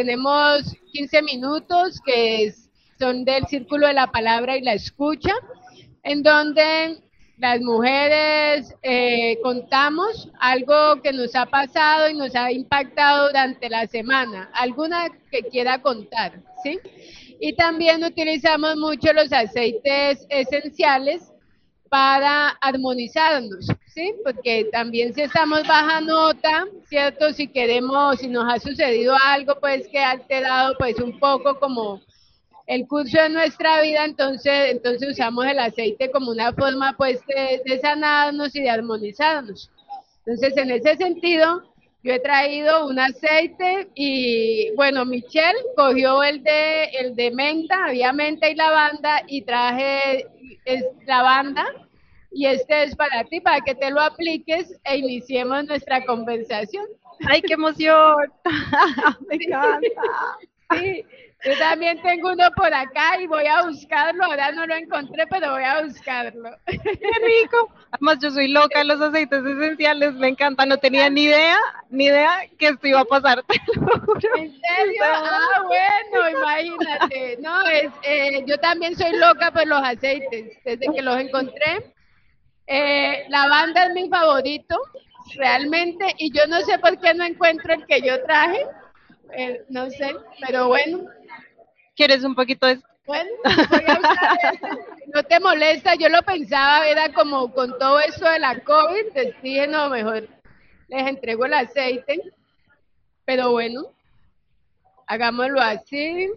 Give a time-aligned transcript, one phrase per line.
[0.00, 5.34] Tenemos 15 minutos que es- son del círculo de la palabra y la escucha,
[6.02, 7.02] en donde
[7.36, 13.86] las mujeres eh, contamos algo que nos ha pasado y nos ha impactado durante la
[13.86, 16.78] semana, alguna que quiera contar, ¿sí?
[17.38, 21.29] Y también utilizamos mucho los aceites esenciales
[21.90, 24.14] para armonizarnos, ¿sí?
[24.24, 27.32] Porque también si estamos baja nota, ¿cierto?
[27.32, 32.00] Si queremos, si nos ha sucedido algo, pues que ha alterado pues un poco como
[32.68, 37.60] el curso de nuestra vida, entonces, entonces usamos el aceite como una forma pues de,
[37.66, 39.68] de sanarnos y de armonizarnos.
[40.24, 41.64] Entonces, en ese sentido,
[42.04, 48.12] yo he traído un aceite y bueno, Michelle cogió el de el de menta, había
[48.12, 50.28] menta y lavanda y traje
[50.64, 51.66] es lavanda
[52.32, 56.86] y este es para ti para que te lo apliques e iniciemos nuestra conversación.
[57.28, 58.32] ¡Ay, qué emoción!
[59.28, 59.88] Me encanta.
[60.72, 61.04] Sí,
[61.44, 64.24] yo también tengo uno por acá y voy a buscarlo.
[64.24, 66.50] Ahora no lo encontré, pero voy a buscarlo.
[66.66, 67.72] ¡Qué rico!
[67.92, 70.66] Además, yo soy loca de los aceites esenciales, me encanta.
[70.66, 71.56] No tenía ni idea,
[71.88, 74.36] ni idea que esto iba a pasar, te lo juro.
[74.36, 75.02] ¿En serio?
[75.02, 77.38] Ah, bueno, imagínate.
[77.40, 80.58] No, es, eh, yo también soy loca por los aceites.
[80.62, 81.94] Desde que los encontré,
[82.66, 84.78] eh, lavanda es mi favorito,
[85.36, 86.04] realmente.
[86.18, 88.66] Y yo no sé por qué no encuentro el que yo traje.
[89.32, 90.14] Eh, no sé,
[90.46, 91.08] pero bueno.
[92.00, 94.78] ¿Quieres un poquito de Bueno, voy a usar.
[95.14, 99.34] No te molesta, yo lo pensaba, era como con todo eso de la COVID, entonces
[99.42, 100.26] dije, no, mejor
[100.88, 102.22] les entrego el aceite.
[103.26, 103.82] Pero bueno,
[105.06, 106.30] hagámoslo así.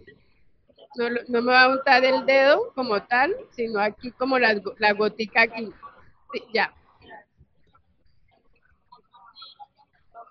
[0.96, 4.92] No, no me va a untar el dedo como tal, sino aquí como go- la
[4.92, 5.70] gotica aquí.
[6.52, 6.74] Ya.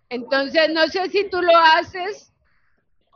[0.09, 2.31] Entonces, no sé si tú lo haces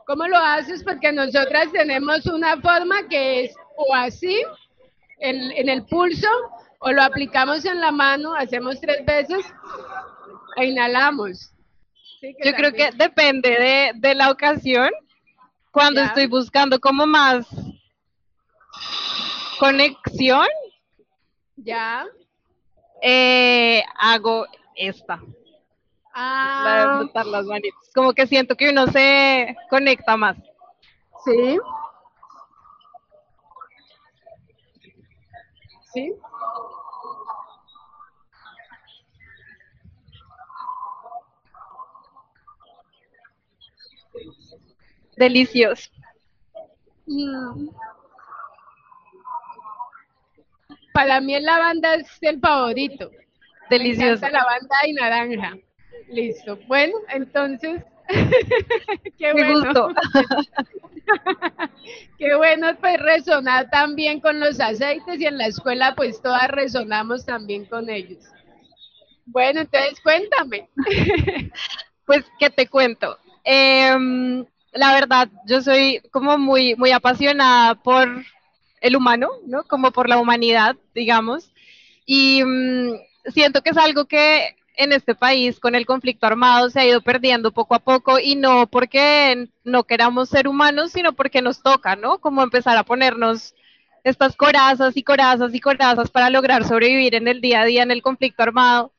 [0.08, 0.82] ¿Cómo lo haces?
[0.82, 4.42] Porque nosotras tenemos una forma que es o así,
[5.18, 6.26] en, en el pulso,
[6.78, 9.44] o lo aplicamos en la mano, hacemos tres veces
[10.56, 11.52] e inhalamos.
[12.20, 14.88] Sí, Yo creo que depende de, de la ocasión.
[15.70, 16.06] Cuando Ya.
[16.06, 17.46] estoy buscando como más
[19.60, 20.46] conexión,
[21.56, 22.06] Ya.
[23.02, 25.20] eh, hago esta,
[26.56, 27.90] la de Ah, frotar las manitos.
[27.94, 30.36] Como que siento que uno se conecta más.
[31.24, 31.58] sí.
[35.92, 36.12] Sí.
[45.16, 45.90] Delicioso.
[47.06, 47.68] Mm.
[50.92, 53.10] Para mí el lavanda es el favorito.
[53.10, 54.26] Me Delicioso.
[54.26, 55.56] encanta lavanda y naranja.
[56.06, 56.58] Listo.
[56.66, 57.82] Bueno, entonces,
[59.18, 59.60] qué Me bueno.
[59.60, 59.88] gustó.
[62.18, 67.24] Qué bueno pues resonar también con los aceites y en la escuela pues todas resonamos
[67.24, 68.24] también con ellos.
[69.26, 70.68] Bueno, entonces cuéntame.
[72.06, 73.18] Pues, ¿qué te cuento?
[73.44, 74.42] Em,
[74.72, 78.08] la verdad, yo soy como muy, muy apasionada por
[78.80, 79.64] el humano, ¿no?
[79.64, 81.52] Como por la humanidad, digamos.
[82.06, 82.94] Y mm,
[83.26, 87.02] siento que es algo que en este país, con el conflicto armado, se ha ido
[87.02, 91.96] perdiendo poco a poco y no porque no queramos ser humanos, sino porque nos toca,
[91.96, 92.18] ¿no?
[92.18, 93.54] Como empezar a ponernos
[94.04, 97.90] estas corazas y corazas y corazas para lograr sobrevivir en el día a día en
[97.90, 98.92] el conflicto armado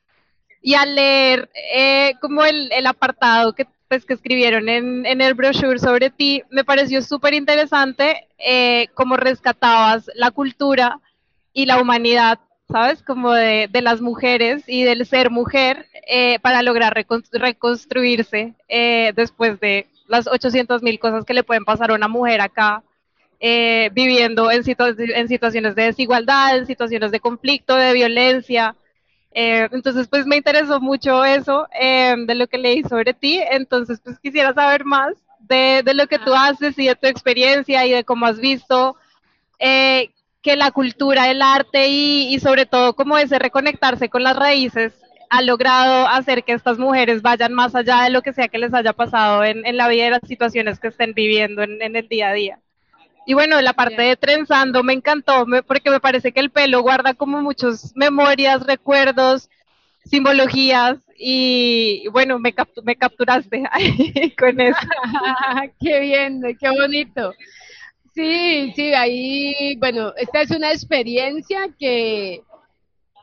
[0.60, 5.32] y al leer eh, como el, el apartado que, pues, que escribieron en, en el
[5.32, 11.00] brochure sobre ti, me pareció súper interesante eh, cómo rescatabas la cultura
[11.54, 12.38] y la humanidad,
[12.72, 13.02] ¿sabes?
[13.02, 19.12] Como de, de las mujeres y del ser mujer eh, para lograr recon- reconstruirse eh,
[19.16, 22.82] después de las 800 mil cosas que le pueden pasar a una mujer acá.
[23.40, 28.76] eh, viviendo en, situa- en situaciones de desigualdad, en situaciones de conflicto, de violencia,
[29.32, 33.40] eh, entonces, pues me interesó mucho eso eh, de lo que leí sobre ti.
[33.50, 37.86] Entonces, pues quisiera saber más de, de lo que tú haces y de tu experiencia
[37.86, 38.96] y de cómo has visto
[39.58, 40.10] eh,
[40.42, 44.94] que la cultura, el arte y, y sobre todo como ese reconectarse con las raíces
[45.30, 48.74] ha logrado hacer que estas mujeres vayan más allá de lo que sea que les
[48.74, 52.08] haya pasado en, en la vida y las situaciones que estén viviendo en, en, el
[52.08, 52.58] día a día.
[53.26, 57.14] Y bueno, la parte de trenzando me encantó porque me parece que el pelo guarda
[57.14, 59.48] como muchas memorias, recuerdos,
[60.04, 62.52] simbologías y bueno, me,
[62.82, 63.62] me capturaste
[64.38, 64.78] con eso.
[65.80, 67.32] qué bien, qué bonito.
[68.14, 72.42] Sí, sí, ahí, bueno, esta es una experiencia que,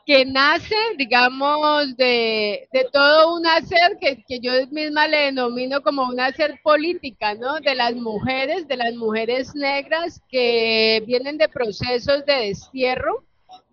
[0.06, 6.04] que nace, digamos, de, de todo un hacer que, que, yo misma le denomino como
[6.04, 7.60] un hacer política, ¿no?
[7.60, 13.24] De las mujeres, de las mujeres negras que vienen de procesos de destierro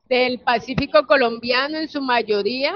[0.10, 2.74] del Pacífico colombiano en su mayoría,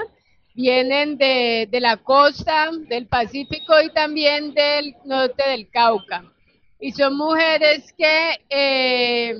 [0.54, 6.24] vienen de, de la costa del Pacífico y también del norte del Cauca.
[6.80, 8.40] Y son mujeres que...
[8.48, 9.34] Eh,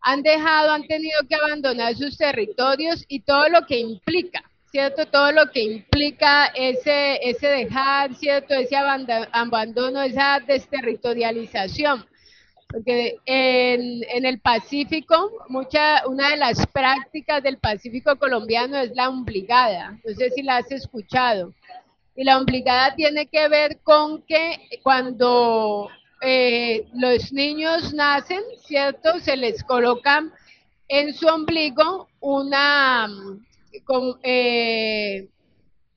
[0.00, 5.06] han dejado, han tenido que abandonar sus territorios y todo lo que implica, ¿cierto?
[5.06, 8.54] Todo lo que implica ese, ese dejar, ¿cierto?
[8.54, 12.06] Ese abandono, esa desterritorialización.
[12.68, 19.08] Porque en, en el Pacífico, mucha, una de las prácticas del Pacífico colombiano es la
[19.08, 19.98] obligada.
[20.04, 21.52] No sé si la has escuchado.
[22.14, 25.90] Y la obligada tiene que ver con que cuando
[26.20, 29.18] eh, los niños nacen, ¿cierto?
[29.20, 30.32] Se les colocan
[30.88, 33.08] en su ombligo una,
[33.84, 35.28] con, eh,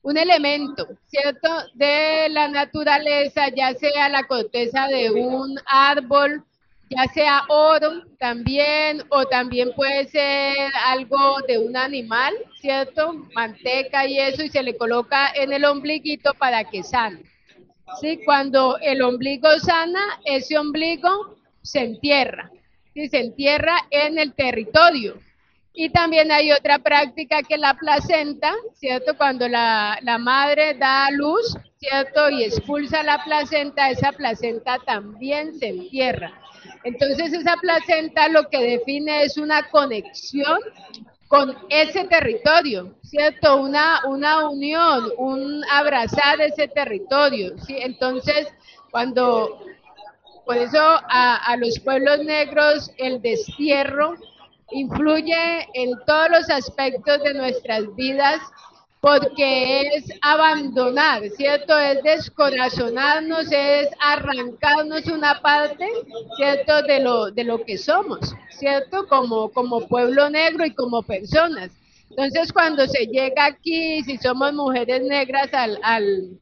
[0.02, 1.48] un elemento, ¿cierto?
[1.74, 6.44] De la naturaleza, ya sea la corteza de un árbol,
[6.90, 13.14] ya sea oro también, o también puede ser algo de un animal, ¿cierto?
[13.34, 17.33] Manteca y eso, y se le coloca en el ombliguito para que sane.
[18.00, 18.20] ¿Sí?
[18.24, 22.50] Cuando el ombligo sana, ese ombligo se entierra,
[22.92, 23.08] ¿sí?
[23.08, 25.18] se entierra en el territorio.
[25.76, 29.16] Y también hay otra práctica que la placenta, ¿cierto?
[29.16, 32.30] Cuando la, la madre da luz, ¿cierto?
[32.30, 36.32] Y expulsa la placenta, esa placenta también se entierra.
[36.84, 40.58] Entonces esa placenta lo que define es una conexión
[41.34, 43.56] con ese territorio, ¿cierto?
[43.56, 47.76] Una, una unión, un abrazar ese territorio, ¿sí?
[47.80, 48.46] Entonces,
[48.92, 49.58] cuando,
[50.46, 54.14] por eso a, a los pueblos negros el destierro
[54.70, 58.40] influye en todos los aspectos de nuestras vidas
[59.04, 61.78] porque es abandonar, ¿cierto?
[61.78, 65.86] Es descorazonarnos, es arrancarnos una parte,
[66.38, 66.80] ¿cierto?
[66.84, 69.06] De lo, de lo que somos, ¿cierto?
[69.06, 71.70] Como, como pueblo negro y como personas.
[72.08, 76.40] Entonces, cuando se llega aquí, si somos mujeres negras al, al,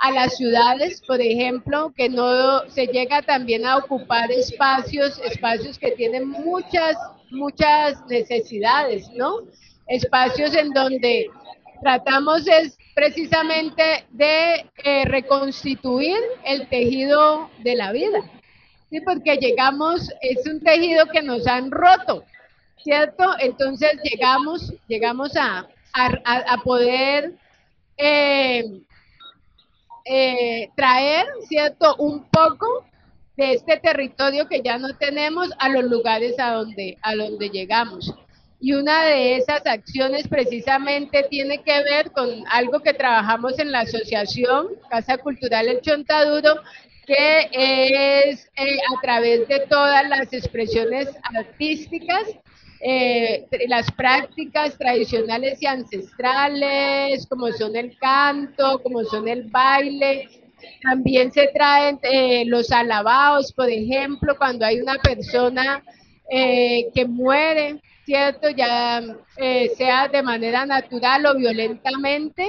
[0.00, 5.92] a las ciudades, por ejemplo, que no se llega también a ocupar espacios, espacios que
[5.92, 6.96] tienen muchas,
[7.30, 9.42] muchas necesidades, ¿no?
[9.86, 11.30] Espacios en donde
[11.80, 18.20] tratamos es precisamente de eh, reconstituir el tejido de la vida,
[18.90, 19.00] ¿sí?
[19.00, 22.24] porque llegamos, es un tejido que nos han roto,
[22.82, 23.24] ¿cierto?
[23.38, 25.68] Entonces llegamos, llegamos a,
[26.64, 27.34] poder
[27.96, 28.64] eh,
[30.04, 31.96] eh, traer, ¿cierto?
[31.96, 32.84] Un poco
[33.36, 38.14] de este territorio que ya no tenemos a los lugares a donde, a donde llegamos.
[38.62, 43.80] Y una de esas acciones precisamente tiene que ver con algo que trabajamos en la
[43.80, 46.56] asociación Casa Cultural El Chontaduro,
[47.06, 52.22] que es eh, a través de todas las expresiones artísticas,
[52.82, 60.28] eh, las prácticas tradicionales y ancestrales, como son el canto, como son el baile.
[60.82, 65.82] También se traen eh, los alabados, por ejemplo, cuando hay una persona
[66.32, 68.50] que muere, ¿cierto?
[68.50, 69.02] Ya
[69.36, 72.46] eh, sea de manera natural o violentamente,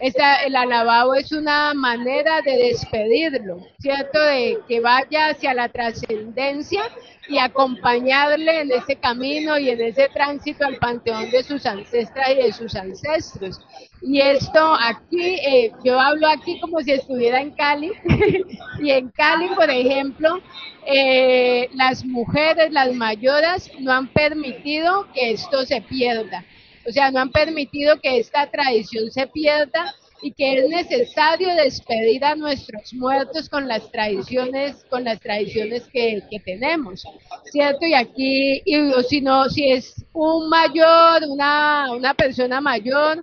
[0.00, 4.18] esa, el alabado es una manera de despedirlo, ¿cierto?
[4.20, 6.82] De que vaya hacia la trascendencia
[7.28, 12.34] y acompañarle en ese camino y en ese tránsito al panteón de sus ancestras y
[12.34, 13.60] de sus ancestros.
[14.02, 17.92] Y esto aquí, eh, yo hablo aquí como si estuviera en Cali,
[18.80, 20.40] y en Cali, por ejemplo,
[20.86, 26.44] eh, las mujeres, las mayoras, no han permitido que esto se pierda.
[26.86, 32.24] O sea, no han permitido que esta tradición se pierda y que es necesario despedir
[32.24, 37.04] a nuestros muertos con las tradiciones, con las tradiciones que, que tenemos,
[37.44, 37.86] ¿cierto?
[37.86, 43.22] Y aquí, y, si no, si es un mayor, una, una persona mayor,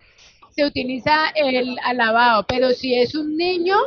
[0.55, 3.77] se utiliza el alabado, pero si es un niño,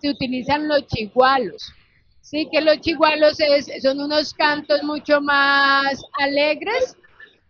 [0.00, 1.72] se utilizan los chigualos.
[2.20, 6.96] Sí, que los chigualos es, son unos cantos mucho más alegres,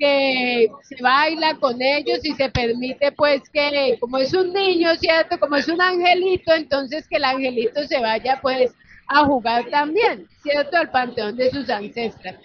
[0.00, 5.38] que se baila con ellos y se permite pues que como es un niño, ¿cierto?
[5.38, 8.72] Como es un angelito, entonces que el angelito se vaya pues
[9.08, 10.78] a jugar también, ¿cierto?
[10.78, 12.36] Al panteón de sus ancestras.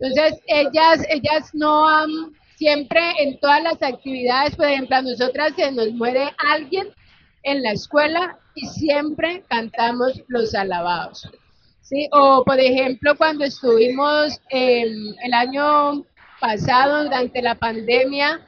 [0.00, 2.10] Entonces, ellas, ellas no han,
[2.56, 6.88] siempre en todas las actividades, por ejemplo, a nosotras se nos muere alguien
[7.44, 11.30] en la escuela y siempre cantamos los alabados.
[11.82, 12.08] ¿sí?
[12.10, 16.04] O, por ejemplo, cuando estuvimos el año
[16.44, 18.46] pasado, durante la pandemia,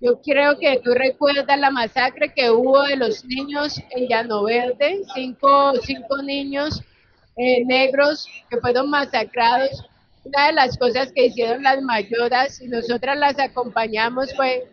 [0.00, 5.02] yo creo que tú recuerdas la masacre que hubo de los niños en Llano Verde,
[5.14, 6.82] cinco, cinco niños
[7.36, 9.84] eh, negros que fueron masacrados.
[10.24, 14.68] Una de las cosas que hicieron las mayoras y nosotras las acompañamos fue,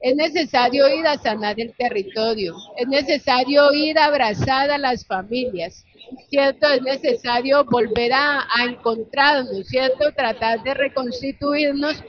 [0.00, 5.84] es necesario ir a sanar el territorio, es necesario ir a abrazar a las familias,
[6.28, 6.68] ¿cierto?
[6.68, 10.12] Es necesario volver a, encontrarnos, ¿cierto?
[10.12, 12.02] Tratar de reconstituirnos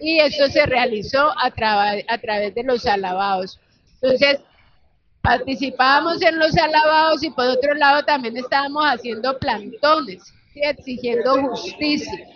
[0.00, 1.52] y eso se realizó a,
[2.08, 3.60] a través de los alabados.
[4.00, 4.40] Entonces,
[5.22, 12.26] participábamos en los alabados y por otro lado también estábamos haciendo plantones, exigiendo justicia.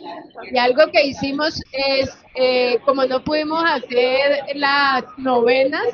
[0.51, 5.89] Y algo que hicimos es, eh, como no pudimos hacer las novenas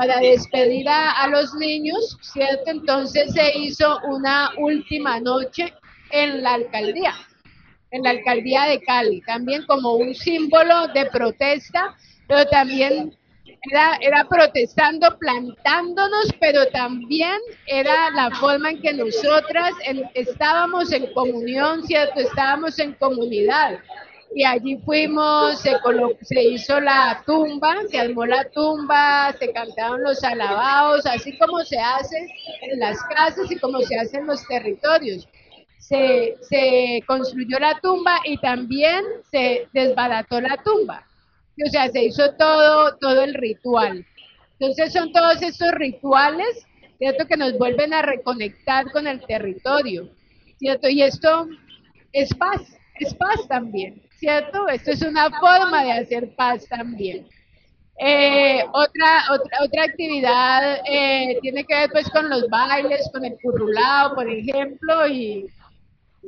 [0.00, 2.70] para despedir a, los niños, ¿cierto?
[2.70, 5.74] Entonces se hizo una última noche
[6.10, 7.12] en la alcaldía,
[7.90, 11.94] en la alcaldía de Cali, también como un símbolo de protesta,
[12.26, 13.14] pero también
[13.70, 19.74] era, era protestando, plantándonos, pero también era la forma en que nosotras
[20.14, 22.20] estábamos en comunión, ¿cierto?
[22.20, 23.80] Estábamos en comunidad.
[24.34, 25.72] Y allí fuimos, se,
[26.22, 31.78] se hizo la tumba, se armó la tumba, se cantaron los alabados, así como se
[31.78, 32.28] hace
[32.62, 35.28] en las casas y como se hace en los territorios.
[35.78, 41.04] Se, se construyó la tumba y también se desbarató la tumba
[41.66, 44.06] o sea, se hizo todo, todo el ritual.
[44.58, 46.66] Entonces son todos estos rituales,
[46.98, 47.26] ¿cierto?
[47.26, 50.08] Que nos vuelven a reconectar con el territorio,
[50.58, 50.88] ¿cierto?
[50.88, 51.48] Y esto
[52.12, 52.60] es paz,
[52.98, 54.68] es paz también, ¿cierto?
[54.68, 57.26] Esto es una forma de hacer paz también.
[57.98, 63.36] Eh, otra, otra, otra actividad eh, tiene que ver pues con los bailes, con el
[63.42, 65.46] currulado, por ejemplo, y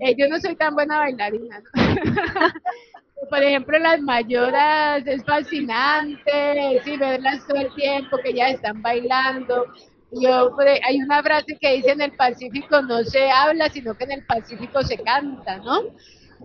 [0.01, 1.63] eh, yo no soy tan buena bailarina,
[3.31, 9.67] por ejemplo, las mayoras es fascinante, sí, verlas todo el tiempo que ya están bailando.
[10.11, 10.55] Yo,
[10.87, 14.27] hay una frase que dice en el Pacífico no se habla, sino que en el
[14.27, 15.85] Pacífico se canta, ¿no?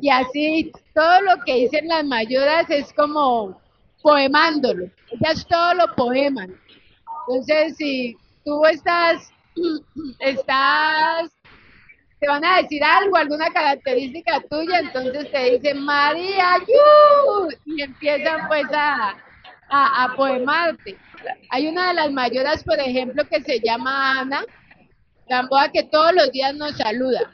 [0.02, 3.60] Y así todo lo que dicen las mayoras es como
[4.02, 6.56] poemándolo, ellas todo lo poeman.
[7.28, 9.32] Entonces, si tú estás,
[10.20, 11.32] estás
[12.20, 16.58] te van a decir algo, alguna característica tuya, entonces te dicen María,
[17.66, 19.16] y empiezan pues a,
[19.70, 20.98] a, poemarte.
[21.50, 24.44] Hay una de las mayoras, por ejemplo, que se llama Ana
[25.28, 27.32] Gamboa, que todos los días nos saluda,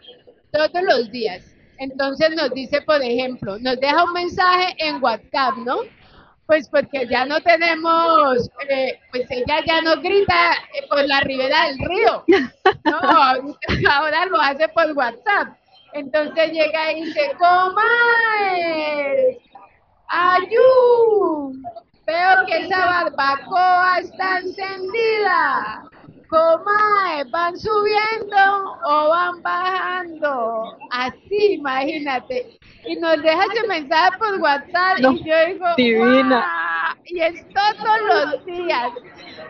[0.51, 1.52] todos los días.
[1.83, 5.79] Entonces nos dice, por ejemplo, nos deja un mensaje en WhatsApp, ¿no?
[6.45, 11.67] Pues porque ya no tenemos, eh, pues ella ya no grita eh, por la ribera
[11.67, 12.23] del río,
[12.85, 12.99] no,
[13.91, 15.57] ahora lo hace por WhatsApp.
[15.91, 19.39] Entonces llega y dice, comadre,
[20.07, 21.53] ayú,
[22.07, 25.83] veo que esa barbacoa está encendida.
[26.33, 30.77] Comadre, ¿van subiendo o van bajando?
[30.89, 36.97] Así, imagínate y nos deja ese mensaje por WhatsApp y yo digo, divina.
[37.05, 38.89] y es todos los días.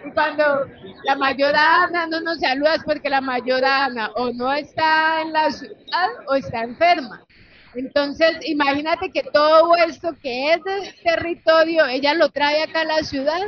[0.06, 0.66] Y cuando
[1.06, 5.34] la mayor Ana no nos saluda es porque la mayor Ana o no está en
[5.34, 7.24] la ciudad o está enferma.
[7.76, 13.04] Entonces, imagínate que todo esto que es de territorio, ella lo trae acá a la
[13.04, 13.40] ciudad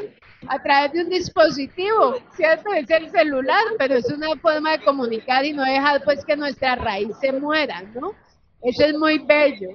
[0.48, 2.74] a través de un dispositivo, ¿cierto?
[2.74, 6.76] Es el celular, pero es una forma de comunicar y no dejar pues que nuestra
[6.76, 8.14] raíz se muera, ¿no?
[8.62, 9.70] Eso es muy bello.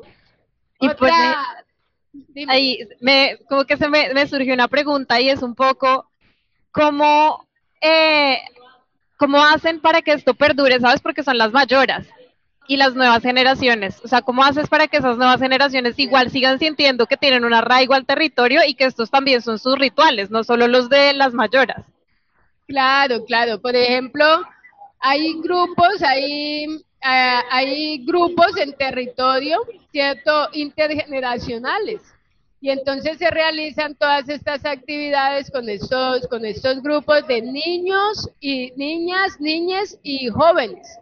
[0.80, 1.12] Y pues
[2.48, 6.10] ahí me, como que se me, me, surgió una pregunta y es un poco
[6.72, 7.46] cómo,
[7.80, 8.38] eh,
[9.16, 11.00] cómo hacen para que esto perdure, ¿sabes?
[11.00, 12.06] Porque son las mayoras
[12.70, 14.00] y las nuevas generaciones.
[14.04, 17.52] O sea, ¿cómo haces para que esas nuevas generaciones igual sigan sintiendo que tienen un
[17.52, 21.34] arraigo al territorio y que estos también son sus rituales, no solo los de las
[21.34, 21.84] mayoras?
[22.68, 23.60] Claro, claro.
[23.60, 24.24] Por ejemplo,
[25.00, 26.68] hay grupos, hay
[27.02, 29.58] Ah, hay grupos en territorio,
[29.90, 30.48] ¿cierto?
[30.52, 32.02] Intergeneracionales.
[32.60, 38.70] Y entonces se realizan todas estas actividades con estos, con estos grupos de niños y
[38.76, 40.99] niñas, niñas y jóvenes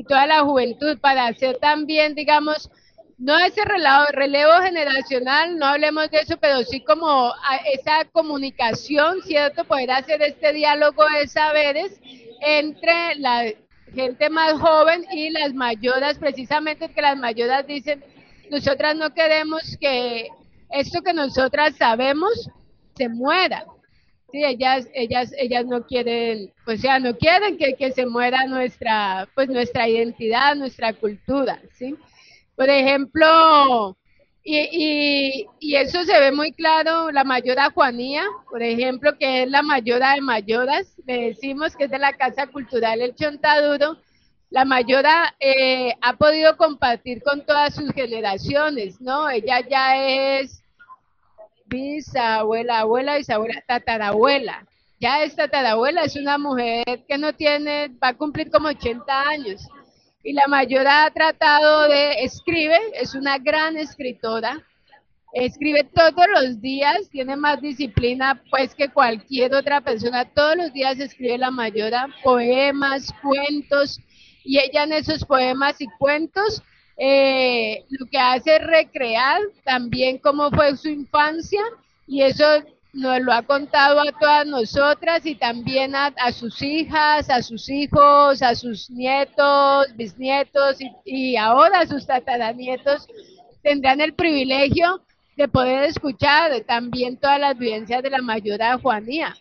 [0.00, 2.70] y toda la juventud para hacer también, digamos,
[3.18, 7.34] no ese relevo, relevo generacional, no hablemos de eso, pero sí como
[7.74, 9.64] esa comunicación, ¿cierto?
[9.64, 12.00] Poder hacer este diálogo de saberes
[12.40, 13.44] entre la
[13.94, 18.02] gente más joven y las mayoras, precisamente que las mayoras dicen,
[18.50, 20.28] nosotras no queremos que
[20.70, 22.48] esto que nosotras sabemos
[22.96, 23.66] se muera.
[24.30, 29.28] Sí, ellas, ellas, ellas no quieren, o sea, no quieren que, que se muera nuestra,
[29.34, 31.96] pues nuestra identidad, nuestra cultura, ¿sí?
[32.54, 33.96] Por ejemplo,
[34.42, 39.62] y, y, eso se ve muy claro, la mayora Juanía, por ejemplo, que es la
[39.62, 43.98] mayora de mayoras, le decimos que es de la Casa Cultural El Chontaduro,
[44.50, 49.28] la mayora eh, ha podido compartir con todas sus generaciones, ¿no?
[49.28, 49.96] Ella ya
[50.38, 50.59] es
[51.70, 54.66] bisabuela, abuela, bisabuela, tatarabuela.
[55.00, 59.66] Ya es tatarabuela, es una mujer que no tiene, va a cumplir como 80 años.
[60.22, 64.62] Y la mayora ha tratado de, escribe, es una gran escritora,
[65.32, 70.98] escribe todos los días, tiene más disciplina pues que cualquier otra persona, todos los días
[71.00, 73.98] escribe la mayora poemas, cuentos,
[74.44, 76.62] y ella en esos poemas y cuentos
[77.02, 81.62] eh, lo que hace es recrear también cómo fue su infancia,
[82.06, 82.44] y eso
[82.92, 88.42] nos lo ha contado a todas nosotras y también a, sus hijas, a sus hijos,
[88.42, 90.76] a sus nietos, bisnietos
[91.06, 93.06] y, ahora a sus tataranietos
[93.62, 95.00] tendrán el privilegio
[95.36, 99.34] de poder escuchar también todas las vivencias de la mayora Juanía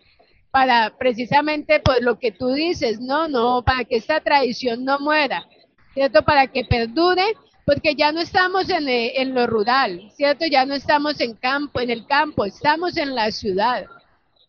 [0.49, 5.45] para precisamente pues lo que tú dices, no, no, para que esta tradición no muera,
[5.93, 6.23] ¿cierto?
[6.23, 7.35] Para que perdure
[7.69, 10.43] porque ya no estamos en, eh, en, lo rural, ¿cierto?
[10.47, 13.85] Ya no estamos en campo, en el campo, estamos en la ciudad.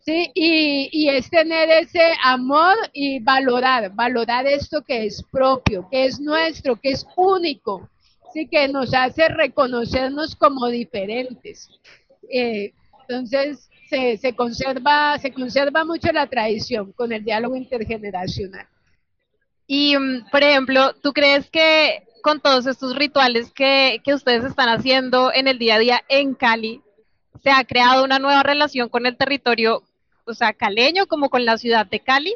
[0.07, 0.31] ¿Sí?
[0.35, 6.19] Y, y es tener ese amor y valorar, valorar esto que es propio, que es
[6.19, 7.91] nuestro, que es único,
[8.33, 8.47] ¿sí?
[8.47, 11.69] que nos hace reconocernos como diferentes.
[12.33, 12.73] Eh,
[13.07, 18.67] entonces, se, se, conserva, se conserva mucho la tradición con el diálogo intergeneracional.
[19.67, 25.33] Y, mm, por ejemplo, ¿tú crees que con todos estos rituales que, ustedes están haciendo
[25.33, 26.83] en el día a día en Cali,
[27.43, 29.83] se ha creado una nueva relación con el territorio,
[30.25, 32.35] o sea, caleño, como con la ciudad de Cali.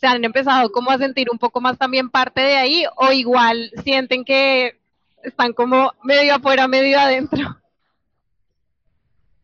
[0.00, 3.70] ¿Se han empezado como a sentir un poco más también parte de ahí o igual
[3.84, 4.78] sienten que
[5.22, 7.58] están como medio afuera, medio adentro?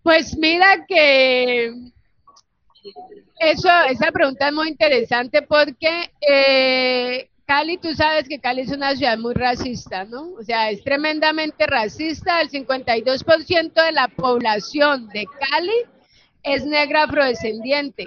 [0.02, 1.74] Pues mira que
[3.40, 8.94] eso, esa pregunta es muy interesante porque eh, Cali, tú sabes que Cali es una
[8.94, 10.34] ciudad muy racista, ¿no?
[10.38, 12.42] O sea, es tremendamente racista.
[12.42, 15.72] El 52% de la población de Cali
[16.42, 18.06] es negra afrodescendiente,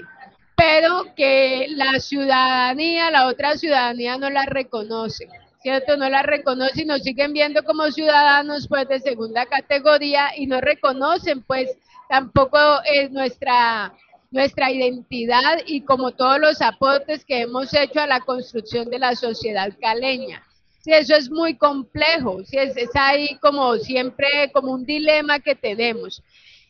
[0.56, 5.28] pero que la ciudadanía, la otra ciudadanía no la reconoce,
[5.64, 5.98] ¿cierto?
[5.98, 10.62] No la reconoce y nos siguen viendo como ciudadanos pues de segunda categoría y no
[10.62, 11.68] reconocen pues
[12.08, 13.92] tampoco es nuestra
[14.32, 19.16] nuestra identidad y como todos los aportes que hemos hecho a la construcción de la
[19.16, 20.44] sociedad caleña.
[20.80, 26.24] Sí, eso es muy complejo, sí, es, ahí como siempre, como un dilema que tenemos.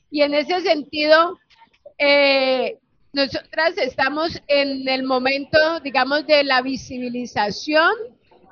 [0.10, 1.39] Y en ese sentido,
[1.97, 2.78] eh,
[3.13, 7.93] nosotras estamos en el momento, digamos, de la visibilización,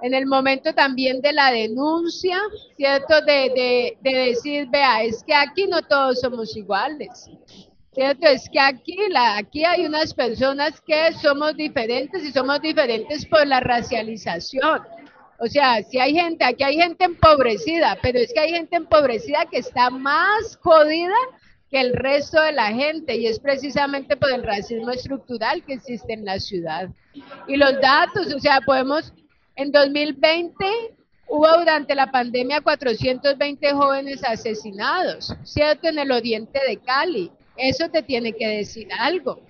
[0.02, 2.40] en el momento también de la denuncia,
[2.78, 3.20] ¿cierto?
[3.22, 7.30] De, de decir, vea, es que aquí no todos somos iguales.
[8.00, 8.28] ¿Cierto?
[8.28, 13.46] Es que aquí, la, aquí hay unas personas que somos diferentes y somos diferentes por
[13.46, 14.84] la racialización.
[15.38, 19.48] O sea, si hay gente, aquí hay gente empobrecida, pero es que hay gente empobrecida
[19.52, 21.14] que está más jodida
[21.70, 26.14] que el resto de la gente y es precisamente por el racismo estructural que existe
[26.14, 26.88] en la ciudad.
[27.50, 29.14] Y los datos, o sea, podemos,
[29.58, 30.66] en 2020
[31.28, 35.90] hubo durante la pandemia 420 jóvenes asesinados, ¿cierto?
[35.90, 37.30] En el oriente de Cali.
[37.60, 39.42] Eso te tiene que decir algo,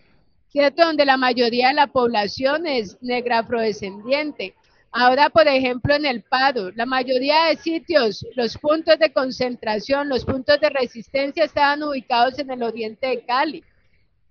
[0.48, 0.84] ¿cierto?
[0.84, 4.56] Donde la mayoría de la población es negra afrodescendiente.
[4.92, 10.26] Ahora, por ejemplo, en el paro, la mayoría de sitios, los puntos de concentración, los
[10.26, 13.64] puntos de resistencia estaban ubicados en el oriente de Cali.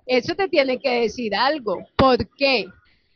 [0.04, 1.86] Eso te tiene que decir algo.
[1.94, 2.66] ¿Por qué?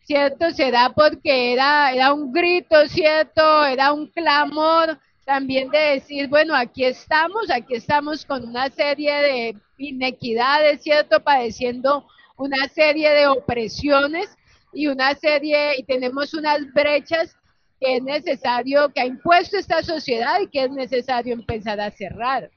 [0.05, 0.51] ¿Cierto?
[0.53, 3.65] Será porque era, era un grito, ¿cierto?
[3.65, 9.57] Era un clamor también de decir, bueno, aquí estamos, aquí estamos con una serie de
[9.79, 11.21] inequidades, ¿cierto?
[11.23, 12.07] Padeciendo
[12.37, 14.29] una serie de opresiones
[14.73, 17.37] y una serie, y tenemos unas brechas
[17.79, 22.51] que es necesario, que ha impuesto esta sociedad y que es necesario empezar a cerrar.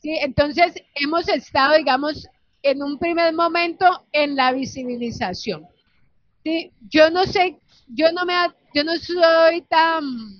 [0.00, 0.16] ¿sí?
[0.20, 2.28] Entonces, hemos estado, digamos,
[2.62, 5.66] en un primer momento en la visibilización.
[6.44, 6.72] ¿sí?
[6.88, 8.34] Yo no sé, yo no me,
[8.74, 10.39] yo no soy tan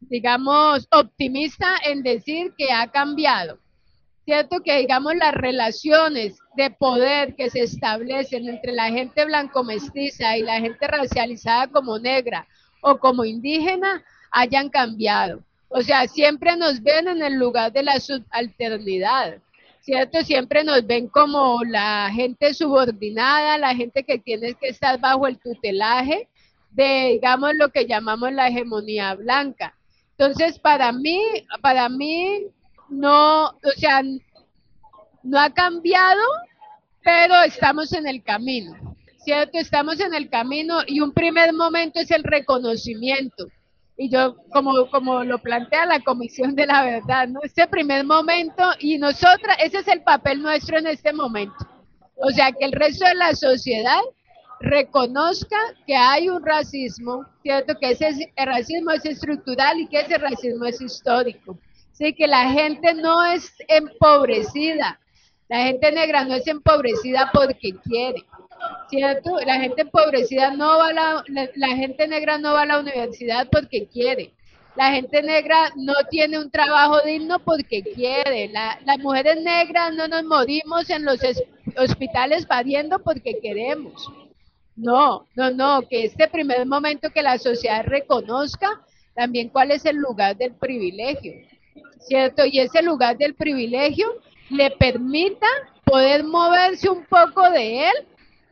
[0.00, 3.58] digamos, optimista en decir que ha cambiado.
[4.24, 10.36] Cierto que, digamos, las relaciones de poder que se establecen entre la gente blanco mestiza
[10.36, 12.46] y la gente racializada como negra
[12.80, 15.44] o como indígena hayan cambiado.
[15.68, 19.40] O sea, siempre nos ven en el lugar de la subalternidad.
[19.86, 20.20] ¿cierto?
[20.24, 25.38] Siempre nos ven como la gente subordinada, la gente que tiene que estar bajo el
[25.38, 26.28] tutelaje
[26.72, 29.75] de, digamos, lo que llamamos la hegemonía blanca.
[30.18, 31.20] Entonces, para mí,
[31.60, 32.46] para mí,
[32.88, 34.02] no, o sea,
[35.22, 36.22] no ha cambiado,
[37.02, 38.72] pero estamos en el camino,
[39.18, 39.58] ¿cierto?
[39.58, 43.46] Estamos en el camino y un primer momento es el reconocimiento
[43.98, 47.40] y yo como, como lo plantea la Comisión de la Verdad, ¿no?
[47.42, 51.56] Este primer momento y nosotras, ese es el papel nuestro en este momento.
[52.16, 54.00] O sea, que el resto de la sociedad
[54.60, 57.74] reconozca que hay un racismo, ¿cierto?
[57.78, 61.58] Que ese racismo es estructural y que ese racismo es histórico.
[61.92, 65.00] Sí, que la gente no es empobrecida,
[65.48, 68.24] la gente negra no es empobrecida porque quiere,
[68.90, 69.38] ¿cierto?
[69.46, 73.48] La gente empobrecida no va a la, la, gente negra no va a la universidad
[73.50, 74.32] porque quiere.
[74.74, 78.48] La gente negra no tiene un trabajo digno porque quiere.
[78.48, 81.18] las mujeres negras no nos morimos en los
[81.78, 84.12] hospitales pariendo porque queremos.
[84.76, 88.80] No, no, no, que este primer momento que la sociedad reconozca
[89.14, 91.32] también cuál es el lugar del privilegio,
[92.00, 92.44] ¿cierto?
[92.44, 94.06] Y ese lugar del privilegio
[94.50, 95.46] le permita
[95.84, 98.06] poder moverse un poco de él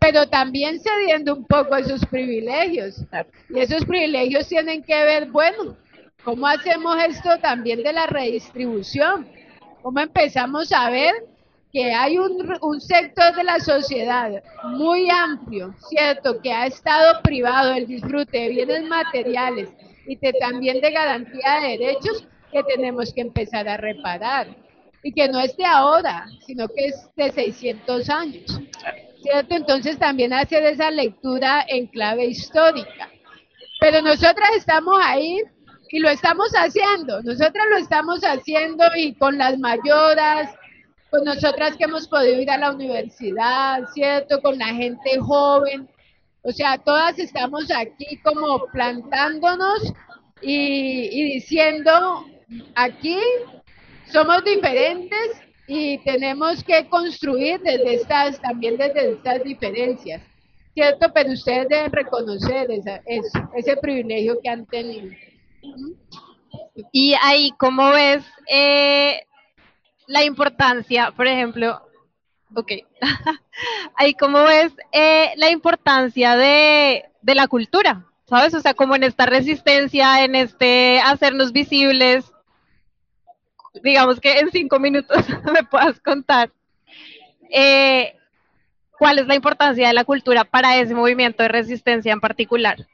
[0.04, 3.02] pero también cediendo un poco esos privilegios.
[3.48, 5.78] Y esos privilegios tienen que ver, bueno,
[6.22, 9.26] ¿cómo hacemos esto también de la redistribución?
[9.80, 11.14] ¿Cómo empezamos a ver
[11.74, 14.30] que hay un, un sector de la sociedad
[14.62, 16.40] muy amplio, ¿cierto?
[16.40, 19.70] Que ha estado privado del disfrute de bienes materiales
[20.06, 24.46] y de, también de garantía de derechos que tenemos que empezar a reparar.
[25.02, 28.60] Y que no es de ahora, sino que es de 600 años.
[29.20, 29.56] ¿cierto?
[29.56, 33.10] Entonces también hacer esa lectura en clave histórica.
[33.80, 35.42] Pero nosotras estamos ahí
[35.90, 40.54] y lo estamos haciendo, nosotras lo estamos haciendo y con las mayoras,
[41.14, 44.42] con nosotras que hemos podido ir a la universidad, ¿cierto?
[44.42, 45.88] Con la gente joven,
[46.42, 49.92] o sea, todas estamos aquí como plantándonos
[50.42, 52.26] y, diciendo,
[52.74, 53.16] aquí
[54.10, 60.20] somos diferentes, y tenemos que construir desde estas, también desde estas diferencias,
[60.74, 61.12] ¿cierto?
[61.14, 63.00] Pero ustedes deben reconocer esa,
[63.54, 65.14] ese privilegio que han tenido.
[66.90, 69.20] Y ahí, ¿cómo ves eh,
[70.06, 71.82] la importancia, por ejemplo,
[72.54, 72.72] ok,
[73.96, 78.06] ahí, ¿cómo ves eh, la importancia de, de la cultura?
[78.26, 78.54] ¿Sabes?
[78.54, 82.32] O sea, como en esta resistencia, en este hacernos visibles,
[83.82, 86.50] digamos que en cinco minutos me puedas contar
[87.50, 88.16] eh,
[88.98, 92.86] cuál es la importancia de la cultura para ese movimiento de resistencia en particular.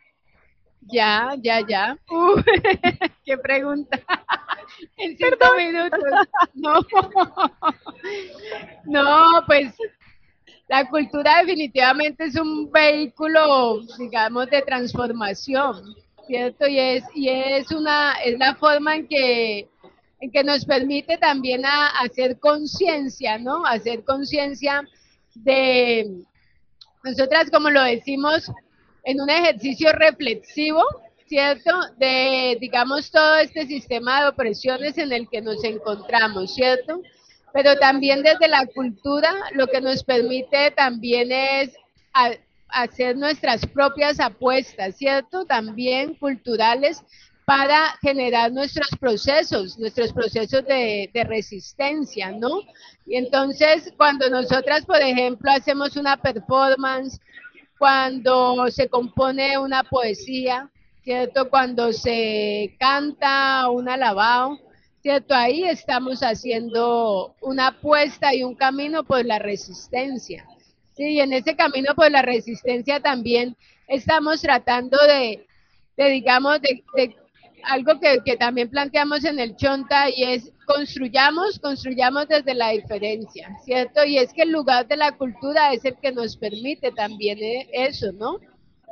[0.81, 1.99] Ya, ya, ya.
[3.25, 4.01] qué pregunta.
[4.97, 6.01] en cinco minutos.
[6.55, 6.75] No.
[8.85, 9.75] no, pues
[10.69, 15.95] la cultura definitivamente es un vehículo, digamos, de transformación,
[16.27, 16.67] ¿cierto?
[16.67, 19.69] Y es, y es una, es la forma en que
[20.21, 23.65] en que nos permite también a, hacer conciencia, ¿no?
[23.65, 24.87] Hacer conciencia
[25.35, 26.25] de
[27.03, 28.51] nosotras, como lo decimos,
[29.05, 30.83] en un ejercicio reflexivo,
[31.27, 31.71] ¿cierto?
[31.99, 37.03] De, digamos, todo este sistema de opresiones en el que nos encontramos, ¿cierto?
[37.53, 41.71] Pero también desde la cultura, lo que nos permite también es
[42.69, 45.45] hacer nuestras propias apuestas, ¿cierto?
[45.45, 47.03] También culturales
[47.51, 52.61] para generar nuestros procesos, nuestros procesos de, resistencia, ¿no?
[53.07, 57.21] Y entonces, cuando nosotras, por ejemplo, hacemos una performance,
[57.81, 60.71] cuando se compone una poesía,
[61.03, 61.49] ¿cierto?
[61.49, 64.61] Cuando se canta un alabado,
[65.01, 65.35] ¿cierto?
[65.35, 70.47] Ahí estamos haciendo una apuesta y un camino por la resistencia.
[70.95, 73.57] Sí, y en ese camino por la resistencia también
[73.89, 75.47] estamos tratando de,
[75.97, 77.17] digamos, de,
[77.65, 84.05] algo que, también planteamos en el Chonta y es construyamos, construyamos desde la diferencia, ¿cierto?
[84.05, 87.69] Y es que el lugar de la cultura es el que nos permite también eh,
[87.73, 88.39] eso, ¿no?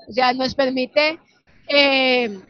[0.09, 1.21] O sea, nos permite
[1.69, 2.41] eh,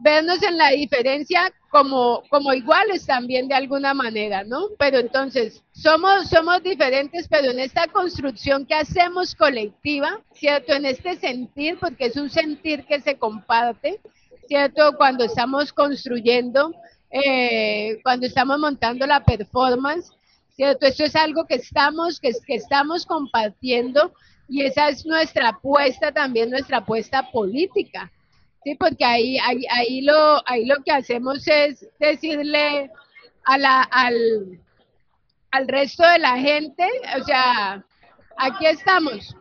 [0.00, 4.68] vernos en la diferencia como, como iguales también de alguna manera, ¿no?
[4.78, 10.72] Pero entonces, somos, somos diferentes, pero en esta construcción que hacemos colectiva, ¿cierto?
[10.72, 14.00] En este sentir, porque es un sentir que se comparte,
[14.46, 14.96] ¿cierto?
[14.96, 16.74] Cuando estamos construyendo,
[17.10, 20.12] eh, cuando estamos montando la performance,
[20.54, 20.86] ¿cierto?
[20.86, 24.12] Esto es algo que estamos, que, estamos compartiendo
[24.48, 28.10] y esa es nuestra apuesta también, nuestra apuesta política,
[28.64, 28.74] ¿sí?
[28.74, 32.90] Porque ahí, ahí, ahí, lo, ahí lo que hacemos es decirle
[33.44, 34.60] a la, al,
[35.50, 36.86] al resto de la gente,
[37.18, 37.84] o sea,
[38.36, 39.34] aquí estamos,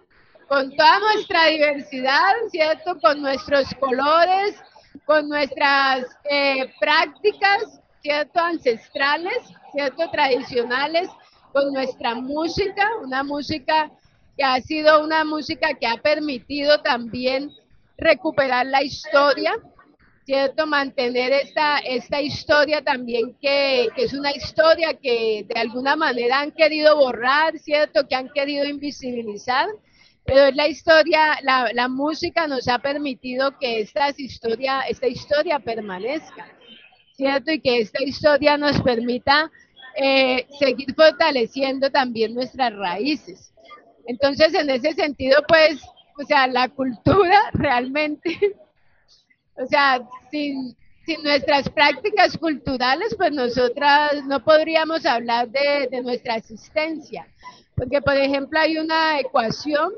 [0.48, 2.98] con toda nuestra diversidad, ¿cierto?
[3.02, 4.56] Con nuestros colores,
[5.06, 8.40] con nuestras eh, prácticas, ¿cierto?
[8.40, 9.38] Ancestrales,
[9.72, 10.10] ¿cierto?
[10.12, 11.10] Tradicionales,
[11.54, 13.92] con nuestra música, una música
[14.38, 17.52] que ha sido una música que ha permitido también
[17.98, 19.54] recuperar la historia,
[20.26, 20.68] ¿cierto?
[20.68, 26.52] Mantener esta, esta historia también que, que, es una historia que de alguna manera han
[26.52, 28.08] querido borrar, ¿cierto?
[28.08, 29.68] Que han querido invisibilizar,
[30.28, 36.46] pero la historia, la, música nos ha permitido que esta historia, esta historia permanezca,
[37.14, 37.54] ¿cierto?
[37.54, 39.50] Y que esta historia nos permita
[39.96, 43.54] eh, seguir fortaleciendo también nuestras raíces.
[44.06, 45.82] Entonces, en ese sentido, pues,
[46.22, 48.38] o sea, la cultura realmente,
[49.56, 56.36] o sea, sin, sin nuestras prácticas culturales, pues nosotras no podríamos hablar de, de nuestra
[56.36, 57.26] existencia.
[57.76, 59.94] Porque, por ejemplo, hay una ecuación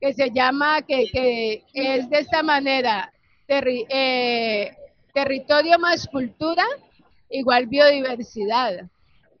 [0.00, 3.12] que se llama, que, que es de esta manera,
[3.48, 4.76] eh,
[5.14, 6.64] territorio más cultura
[7.30, 8.84] igual biodiversidad.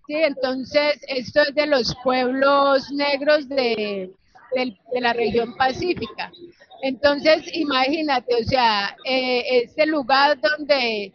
[0.06, 4.10] Sí, entonces esto es de los pueblos negros de,
[4.54, 6.30] de, la región pacífica.
[6.82, 11.12] Entonces, imagínate, o sea, eh, este lugar donde,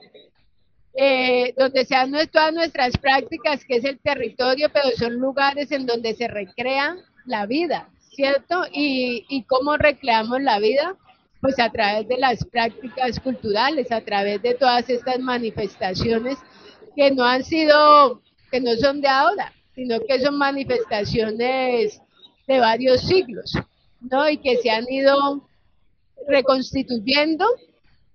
[0.94, 5.86] eh, donde se dan todas nuestras prácticas, que es el territorio, pero son lugares en
[5.86, 8.64] donde se recrea la vida, ¿cierto?
[8.72, 10.96] Y, y cómo recreamos la vida,
[11.42, 16.38] pues a través de las prácticas culturales, a través de todas estas manifestaciones
[16.96, 18.22] que no han sido
[18.52, 22.02] que no son de ahora, sino que son manifestaciones
[22.48, 23.54] de varios siglos,
[24.02, 24.30] ¿no?
[24.30, 25.48] Y que se han ido
[26.28, 27.46] reconstituyendo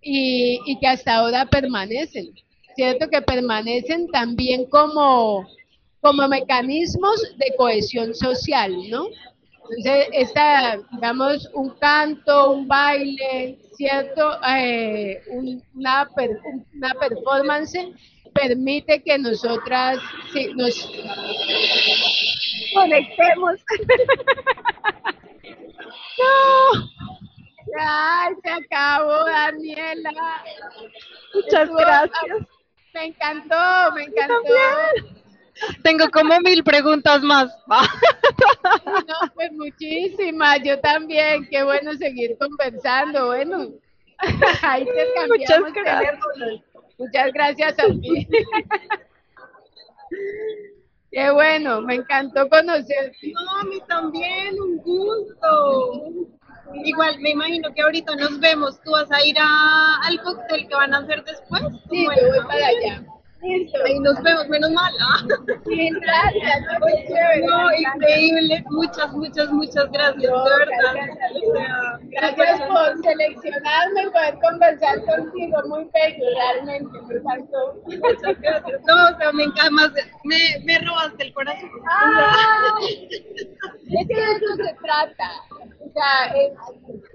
[0.02, 2.34] y, y que hasta ahora permanecen,
[2.76, 3.08] ¿cierto?
[3.08, 5.48] Que permanecen también como,
[6.02, 9.06] como mecanismos de cohesión social, ¿no?
[9.70, 14.38] Entonces, esta, digamos, un canto, un baile, ¿cierto?
[14.48, 16.30] Eh, un, una, per,
[16.74, 17.92] una performance
[18.32, 19.98] permite que nosotras
[20.32, 20.88] sí, nos
[22.74, 23.54] conectemos.
[26.18, 26.88] no,
[27.78, 30.44] ya se acabó, Daniela.
[31.34, 32.38] Muchas Estuvo, gracias.
[32.94, 34.54] Me encantó, me encantó.
[35.82, 37.56] Tengo como mil preguntas más.
[37.68, 41.48] no, pues muchísimas, yo también.
[41.50, 43.26] Qué bueno seguir conversando.
[43.26, 43.70] Bueno,
[44.62, 46.18] ahí te cambiamos Muchas gracias.
[46.98, 48.28] Muchas gracias a ti.
[51.10, 53.32] Qué bueno, me encantó conocerte.
[53.32, 56.02] No, a mí también, un gusto.
[56.84, 58.80] Igual, me imagino que ahorita nos vemos.
[58.82, 61.62] ¿Tú vas a ir a, al cóctel que van a hacer después?
[61.90, 63.15] Sí, bueno, yo voy para allá.
[63.84, 64.92] Ahí nos vemos, menos mal.
[65.66, 66.62] Sí, gracias.
[67.46, 68.64] No, increíble.
[68.70, 70.94] Muchas, muchas, muchas gracias, No, de verdad.
[72.02, 75.62] Gracias, gracias por seleccionarme y poder conversar contigo.
[75.66, 76.98] Muy bello, realmente.
[77.08, 77.74] Me encantó.
[77.84, 78.80] Muchas gracias.
[78.86, 80.02] No, o sea, me encanta.
[80.24, 81.70] Me, me robaste el corazón.
[81.90, 85.30] Ah, es que de eso se trata.
[85.80, 86.52] O sea, es,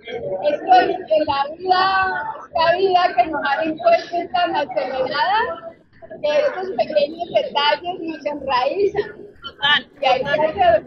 [0.08, 5.72] esto es en la vida, esta vida que nos han impuesto es tan acelerada
[6.22, 9.32] que estos pequeños detalles nos enraizan.
[9.42, 9.90] Total.
[10.02, 10.86] Y hay que hacer.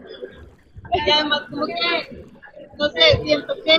[0.92, 2.24] Y además, como que,
[2.78, 3.78] no sé, siento que,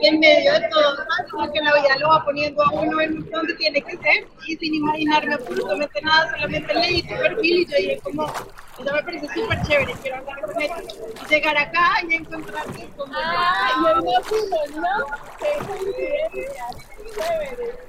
[0.00, 0.96] que en medio de todo,
[1.30, 4.56] como que la vida lo va poniendo a uno en donde tiene que ser y
[4.56, 9.28] sin imaginarme absolutamente nada, solamente leí tu perfil y yo dije como, eso me parece
[9.34, 10.62] súper chévere, quiero hablar con.
[10.62, 14.04] Y llegar acá y encontrarte como Ah, y hoy
[14.72, 15.06] no ¿no?
[15.38, 16.64] Qué coincidencia.
[17.14, 17.85] Chévere.